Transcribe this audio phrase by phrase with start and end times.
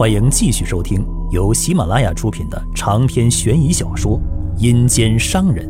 [0.00, 4.18] 欢迎继续收听由喜马拉雅出品的长篇悬疑小说
[4.58, 5.68] 《阴间商人》，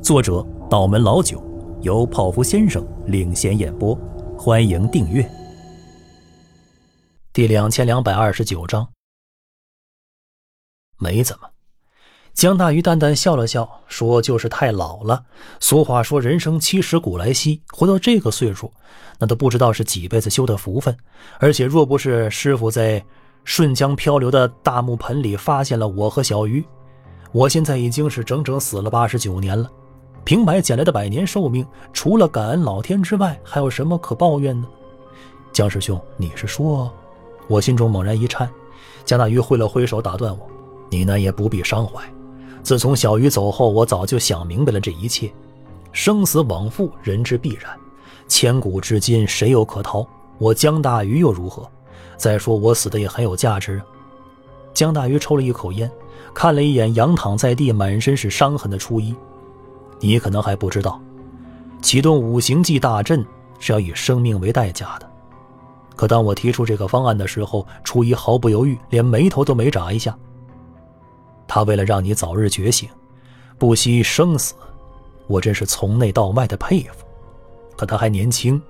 [0.00, 1.42] 作者道门老九，
[1.82, 3.98] 由泡芙先生领衔演播。
[4.38, 5.28] 欢迎订阅。
[7.32, 8.90] 第两千两百二十九章，
[10.96, 11.50] 没怎么。
[12.34, 15.24] 江大鱼淡淡笑了笑，说：“就是太老了。
[15.58, 18.72] 俗话说，人生七十古来稀，活到这个岁数，
[19.18, 20.96] 那都不知道是几辈子修的福分。
[21.40, 23.04] 而且，若不是师傅在
[23.44, 26.64] 顺江漂流的大木盆里发现了我和小鱼，
[27.32, 29.70] 我现在已经是整整死了八十九年了。
[30.24, 34.68] 平白捡来的百年寿命，除了感恩老天之外，还有什么可抱怨呢？”
[35.52, 36.92] 江师兄，你是说？
[37.46, 38.48] 我心中猛然一颤。
[39.06, 40.46] 江大鱼挥了挥手，打断我
[40.90, 42.02] ：“你呢，也不必伤怀。”
[42.62, 45.32] 自从小鱼走后，我早就想明白了这一切，
[45.92, 47.74] 生死往复，人之必然，
[48.26, 50.06] 千古至今，谁又可逃？
[50.36, 51.66] 我江大鱼又如何？
[52.18, 53.80] 再说我死的也很有价值。
[54.74, 55.90] 江大鱼抽了一口烟，
[56.34, 59.14] 看了一眼仰躺在地、满身是伤痕的初一。
[60.00, 61.00] 你可能还不知道，
[61.80, 63.24] 启动五行祭大阵
[63.58, 65.08] 是要以生命为代价的。
[65.96, 70.16] 可当我提出这个方案的时候，初一毫不犹豫，连眉头都没眨一下。
[71.48, 72.88] 他为了让你早日觉醒，
[73.58, 74.54] 不惜生死，
[75.26, 77.04] 我真是从内到外的佩服。
[77.76, 78.62] 可他还年轻，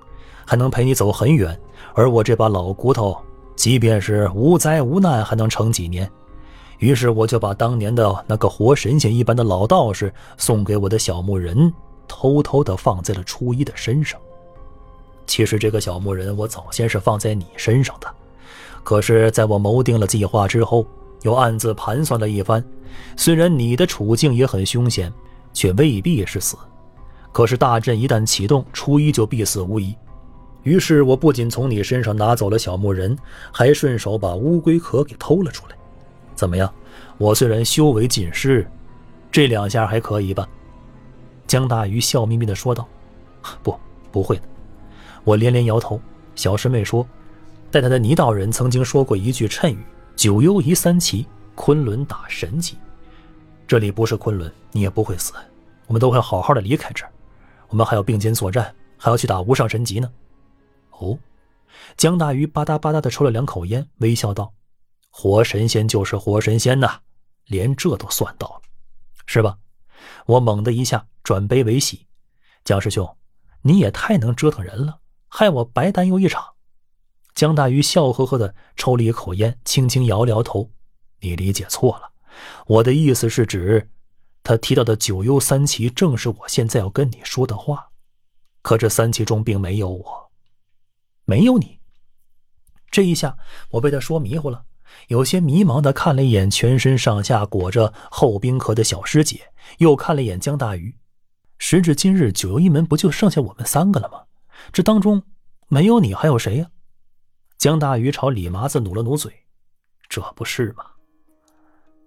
[0.45, 1.59] 还能陪你走很远，
[1.93, 3.15] 而我这把老骨头，
[3.59, 6.09] 即便是无灾无难，还能撑几年？
[6.77, 11.69] 于是我就把当年的那个活神仙一般的老道士送给我的小木人，
[12.07, 14.17] 偷偷的放在了初一的身上。
[15.27, 18.07] 其实这个小木人我早先是放在你身上的，
[18.81, 20.85] 可是在我谋定了计划之后。
[21.23, 22.63] 又暗自盘算了一番，
[23.17, 25.11] 虽然你的处境也很凶险，
[25.51, 26.55] 却未必是死。
[27.33, 29.93] 可是大阵一旦启动，初一就必死无疑。
[30.63, 33.17] 于是我不仅从你身上拿走了小木人，
[33.51, 35.75] 还顺手把乌龟壳给偷了出来。
[36.35, 36.71] 怎么样？
[37.17, 38.65] 我虽然修为尽失，
[39.31, 40.47] 这两下还可以吧？
[41.47, 42.87] 江大鱼笑眯眯地说道
[43.63, 43.77] ：“不，
[44.11, 44.43] 不会的。”
[45.23, 45.99] 我连连摇头。
[46.35, 47.05] 小师妹说，
[47.69, 49.79] 带他的泥道人曾经说过一句谶语。
[50.15, 51.25] 九幽一三奇，
[51.55, 52.77] 昆仑打神级。
[53.67, 55.33] 这里不是昆仑，你也不会死，
[55.87, 57.11] 我们都会好好的离开这儿。
[57.67, 60.09] 我们还要并肩作战，还要去打无上神级呢。
[60.99, 61.17] 哦，
[61.97, 64.53] 江大鱼吧嗒吧嗒的抽了两口烟，微笑道
[65.09, 66.99] ：“活神仙就是活神仙呐，
[67.45, 68.61] 连这都算到了，
[69.25, 69.57] 是吧？”
[70.25, 72.05] 我猛的一下转悲为喜，
[72.63, 73.17] 江师兄，
[73.63, 76.43] 你也太能折腾人了，害我白担忧一场。
[77.33, 80.69] 江大鱼笑呵呵的抽了一口烟，轻轻摇了摇头
[81.21, 82.11] ：“你理解错了，
[82.67, 83.89] 我的意思是指，
[84.43, 87.89] 他提到的九幽三奇正是我现在要跟你说的话。
[88.61, 90.28] 可这三奇中并没有我，
[91.29, 91.79] 没有你。
[92.89, 93.37] 这一下
[93.69, 94.63] 我被他说迷糊了，
[95.09, 100.95] 有些迷茫的看了一眼全身上下裹着厚冰壳的小师姐，又看了一眼江大鱼。
[101.59, 104.23] 时至今日，九幽一门不就剩下我们三个了吗？
[104.71, 105.21] 这当中
[105.67, 106.67] 没有你，还有谁呀？”
[107.59, 109.31] 江大鱼朝李麻子努了努嘴，
[110.07, 110.85] 这不是吗？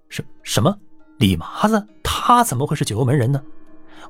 [0.09, 0.77] 什什么？
[1.19, 3.41] 李麻子他怎么会是九幽门人呢？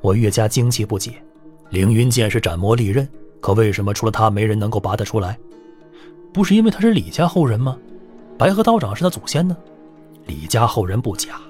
[0.01, 1.23] 我越加惊奇不解。
[1.69, 3.07] 凌云剑是斩魔利刃，
[3.43, 5.39] 可为什么除了他没人能够拔得出来？
[6.33, 7.77] 不是因为他是李家后人吗？
[8.39, 9.55] 白鹤道长是他祖先呢？
[10.27, 11.41] 李家后人不假，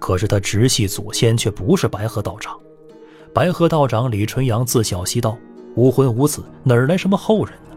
[0.00, 2.58] 可是他直系祖先却不是白鹤道长。
[3.32, 5.38] 白鹤道长李纯阳自小习道，
[5.76, 7.76] 无婚无子，哪来什么后人呢？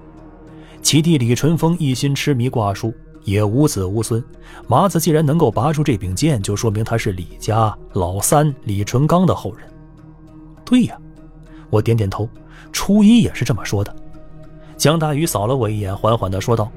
[0.81, 2.91] 其弟李淳风一心痴迷卦术，
[3.23, 4.21] 也无子无孙。
[4.67, 9.65] 麻子既然能够拔出这柄剑，就说明他是李家老三李淳刚的后人。
[10.65, 10.97] 对呀，
[11.69, 12.27] 我点点头。
[12.71, 13.95] 初一也是这么说的。
[14.77, 16.71] 江大宇扫了我一眼，缓缓地说道：“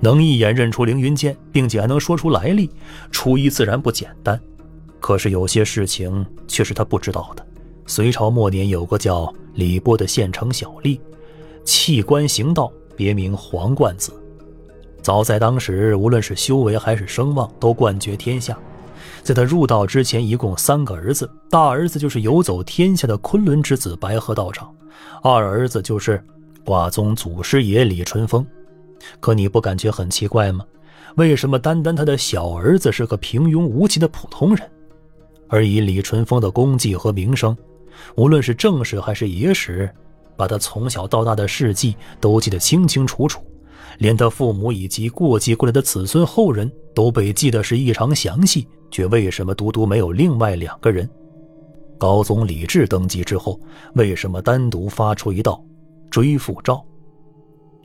[0.00, 2.70] 能一眼认出凌云剑，并且还能说出来历，
[3.10, 4.38] 初一自然不简单。
[5.00, 7.46] 可是有些事情却是他不知道的。
[7.86, 10.98] 隋朝末年，有个叫李波的县城小吏，
[11.64, 14.10] 弃官行道。”别名黄冠子，
[15.02, 18.58] 早在当时，无论是修为还是声望，都冠绝天下。
[19.26, 24.72] 在他入道之前，一共三个儿子，大儿子就是游走天下的昆仑之子白鹤道长，
[25.20, 26.24] 二儿子就是
[26.64, 28.46] 卦宗祖师爷李淳风。
[29.18, 30.64] 可你不感觉很奇怪吗？
[31.16, 34.70] 为什么单单他的小儿子是个平庸无奇的普通人，
[35.48, 37.56] 而以李淳风的功绩和名声，
[38.14, 39.90] 无论是正史还是野史？
[40.36, 43.42] 把他从小到大的事迹都记得清清楚楚，
[43.98, 51.08] 连他父母以及过继过来的子孙后人都被记得是异常详细，却为什么独独没有另外两个人？
[51.98, 53.58] 高宗李治登基之后，
[53.94, 55.64] 为什么单独发出一道
[56.10, 56.84] 追父诏，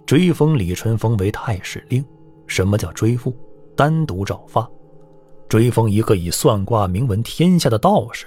[0.06, 2.04] 追封李淳风为太史令？
[2.46, 3.34] 什么叫追父？
[3.74, 4.70] 单独诏发，
[5.48, 8.26] 追封一个以算卦名闻天下的道士，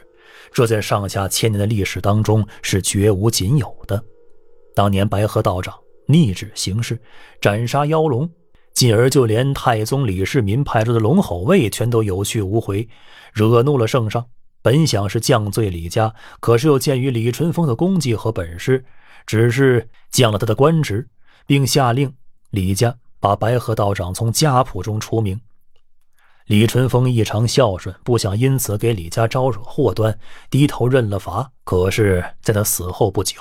[0.51, 4.03] 这在上下千年的历史当中是绝无仅有的。
[4.75, 5.75] 当年白鹤道长
[6.07, 6.99] 逆旨行事，
[7.41, 8.29] 斩杀妖龙，
[8.75, 12.89] 进而就连太宗李世民派出的龙吼卫全都有去无回，
[13.33, 14.27] 惹怒了圣上。
[14.61, 18.85] 本想是降罪李家，可是又鉴于李淳风的功绩和本事，
[19.27, 21.07] 只是降了他的官职，
[21.47, 22.13] 并下令
[22.51, 25.41] 李家把白鹤道长从家谱中除名。
[26.47, 30.19] 李淳风异常孝顺，不想因此给李家招惹祸端，
[30.51, 31.51] 低头认了罚。
[31.63, 33.37] 可是，在他死后不久，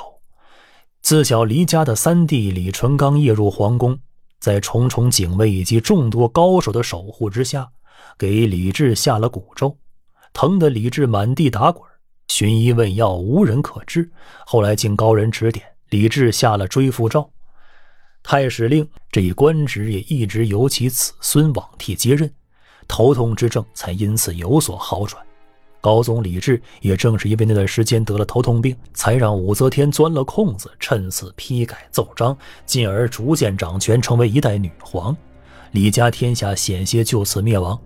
[1.01, 4.00] 自小离家的三弟李淳刚夜入皇宫，
[4.44, 7.66] 在重重警卫以及众多高手的守护之下，
[8.18, 9.78] 给李治下了蛊咒。
[10.34, 11.81] 疼得李治满地打滚，
[12.28, 14.12] 寻医问药无人可治。
[14.45, 17.31] 后来经高人指点，李治下了追父诏，
[18.22, 22.30] 太史令这一官职也一直由其子孙往替接任，
[22.86, 25.25] 头痛之症才因此有所好转。
[25.83, 35.13] 高宗李治也正是因为那段时间得了头痛病，才让武则天钻了空子，趁此批改奏章，进而逐渐掌权，成为一代女皇。
[35.71, 37.77] 李家天下险些就此灭亡。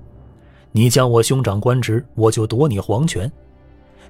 [0.72, 3.28] 你将我兄长官职，我就夺你皇权；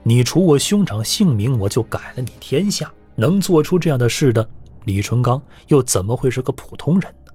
[0.03, 2.91] 你除我兄长姓名，我就改了你天下。
[3.15, 4.45] 能做出这样的事的
[4.83, 7.31] 李淳刚，又怎么会是个普通人呢？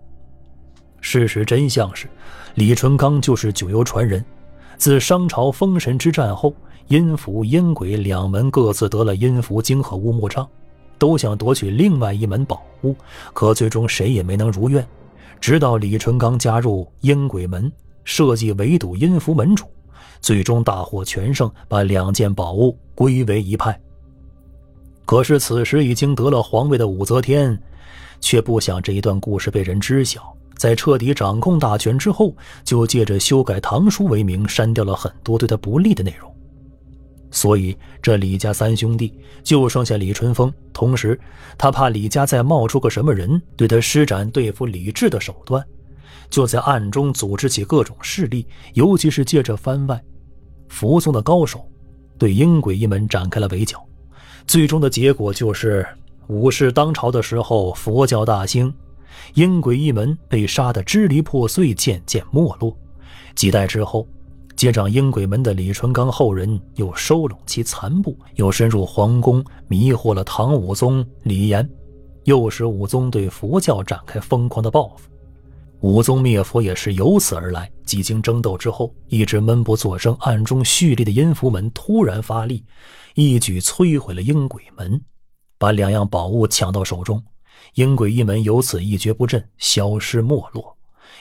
[1.01, 2.07] 事实真相是，
[2.57, 4.23] 李淳刚就是九幽传人。
[4.77, 6.55] 自商朝封神之战后，
[6.89, 10.49] 阴符、阴鬼两门各自得了阴符经和乌木杖，
[10.99, 12.95] 都想夺取另外一门宝物，
[13.33, 14.87] 可最终谁也没能如愿。
[15.41, 17.71] 直到李淳罡加入阴鬼门。
[18.05, 19.65] 设计围堵阴符门主，
[20.21, 23.81] 最终大获全胜，把两件宝物归为一派。
[25.05, 27.57] 可是此时已经得了皇位的武则天，
[28.21, 30.37] 却不想这一段故事被人知晓。
[30.57, 32.35] 在彻底掌控大权之后，
[32.65, 36.33] 就借着修改唐书为名，删掉了很多对他不利的内容。
[37.31, 40.53] 所以这李家三兄弟就剩下李淳风。
[40.73, 41.19] 同时，
[41.57, 45.65] 他怕李家再冒出个什么人，对他施展对付李治的手段。
[46.29, 50.03] 就在暗中组织起各种势力，尤其是借着番外、
[50.69, 51.67] 服从的高手，
[52.19, 53.83] 对阴鬼一门展开了围剿。
[54.47, 55.87] 最终的结果就是，
[56.29, 58.73] 武士当朝的时候，佛教大兴，
[59.35, 62.77] 阴鬼一门被杀得支离破碎，渐渐没落。
[63.35, 64.07] 几代之后，
[64.57, 71.69] 接掌阴鬼门的李淳刚后人又收拢其残部，又深入皇宫，迷惑了唐武宗李炎，
[72.25, 75.09] 诱使武宗对佛教展开疯狂的报复。
[75.81, 77.69] 武宗灭佛也是由此而来。
[77.85, 82.65] 几经争斗之后，一直闷不作声、暗中蓄力的阴符门突然发力，
[83.15, 84.99] 一举摧毁了阴鬼门，
[85.59, 87.23] 把两样宝物抢到手中。
[87.75, 90.77] 阴鬼一门由此一蹶不振，消失没落。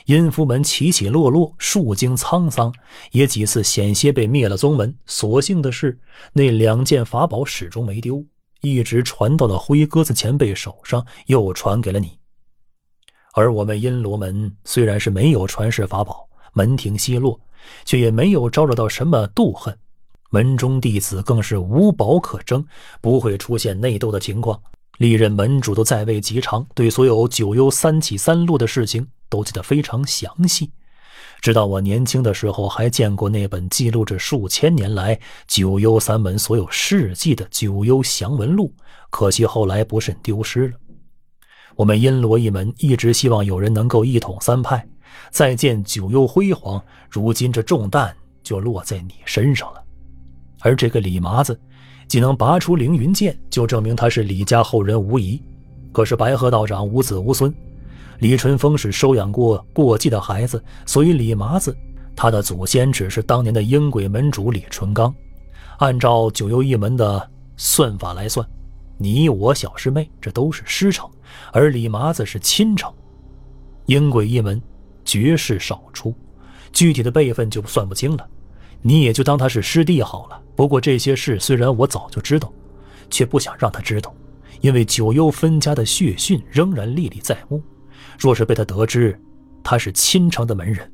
[0.05, 2.73] 阴符门起起落落，数经沧桑，
[3.11, 4.95] 也几次险些被灭了宗门。
[5.05, 5.99] 所幸的是，
[6.33, 8.23] 那两件法宝始终没丢，
[8.61, 12.17] 一直传到了灰鸽子前辈手上，又传给了你。
[13.33, 17.39] 而我们阴罗门虽然是没有传世法宝，门庭稀落，
[17.85, 19.77] 却也没有招惹到什么妒恨，
[20.31, 22.65] 门中弟子更是无宝可争，
[23.01, 24.59] 不会出现内斗的情况。
[24.97, 30.71] 历任门主都在位极长，对所有九幽三起三落的事情都记得非常详细。
[31.41, 38.71] 直到我年轻的时候，还见过那本记录着数千年来九幽三门所有事迹的《九幽详文录》，
[39.09, 40.73] 可惜后来不慎丢失了。
[41.75, 44.87] 我们阴罗一门一直希望有人能够一统三派，
[45.31, 46.79] 再见九幽辉煌。
[47.09, 49.83] 如今这重担就落在你身上了。
[50.59, 51.59] 而这个李麻子，
[52.11, 55.41] 既能拔出凌云剑，就证明他是李家后人无疑。
[55.93, 57.53] 可是白鹤道长无子无孙，
[58.19, 61.73] 李淳风是收养过过继的孩子，所以李麻子
[62.13, 65.15] 他的祖先只是当年的阴鬼门主李淳刚。
[65.77, 68.45] 按照九幽一门的算法来算。
[68.97, 71.09] 你我小师妹，这都是师承，
[71.53, 72.91] 而李麻子是亲承。
[73.85, 74.61] 阴鬼一门，
[75.05, 76.13] 绝世少出，
[76.73, 78.27] 具体的辈分就算不清了。
[78.81, 80.41] 你也就当他是师弟好了。
[80.61, 82.53] 不过这些事虽然我早就知道，
[83.09, 84.13] 却不想让他知道，
[84.59, 87.59] 因为九幽分家的血讯仍然历历在目。
[88.19, 89.19] 若是被他得知
[89.63, 90.87] 他是亲承的门人，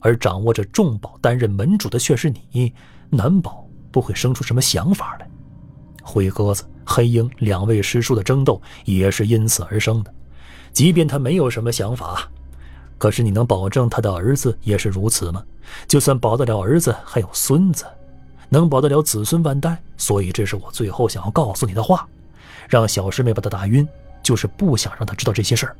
[0.00, 2.74] 而掌握着重宝担任门主的却是你，
[3.08, 5.26] 难保不会生出什么想法来。
[6.02, 6.62] 灰鸽子。
[6.84, 10.12] 黑鹰两位师叔的争斗也是因此而生的，
[10.74, 12.30] 即便他没有什么想法，
[12.98, 15.42] 可是你能保证他的儿子也是如此吗？
[15.88, 17.86] 就算保得了儿子，还有孙子，
[18.50, 19.78] 能保得了子孙万代？
[19.96, 22.06] 所以这是我最后想要告诉你的话，
[22.68, 23.88] 让小师妹把他打晕，
[24.22, 25.76] 就是不想让他知道这些事儿。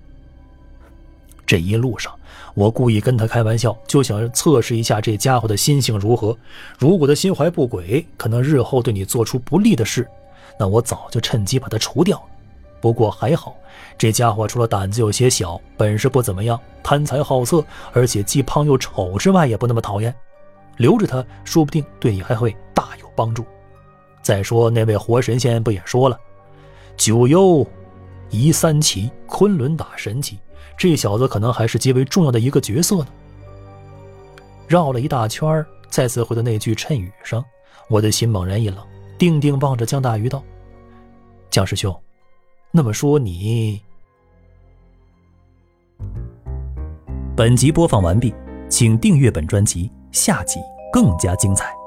[1.46, 2.14] 这一路上，
[2.54, 6.36] 我故意跟他开玩笑，就想测试一下这家伙的心性如何。
[6.78, 10.08] 如果他心怀不轨，可能日后对你做出不利的事，
[10.58, 12.24] 那我早就趁机把他除掉了。
[12.80, 13.56] 不过还好，
[13.98, 20.14] 这家伙除了胆子有些小，本事不怎么样，贪财好色，而且既胖又丑之外，也不那么讨厌。
[20.80, 23.44] 留着他，说不定对你还会大有帮助。
[24.22, 26.18] 再说那位活神仙不也说了，
[26.96, 27.66] 九幽
[28.30, 30.38] 移三奇，昆仑打神奇，
[30.78, 33.08] 这小子可能还是极为重要的一个角色呢。
[34.66, 37.44] 绕了一大圈，再次回到那句谶语上，
[37.90, 38.78] 我的心猛然一冷，
[39.18, 40.42] 定定望着江大鱼道
[41.50, 41.94] ：“江师兄。”
[42.72, 43.82] 那么说你，
[47.36, 48.32] 本集播放完毕，
[48.70, 50.60] 请订阅本专辑，下集
[50.92, 51.79] 更加精彩。